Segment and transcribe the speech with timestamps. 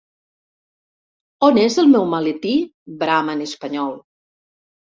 [1.49, 2.55] ¿On és el meu maletí?,
[3.05, 3.93] brama en espanyol.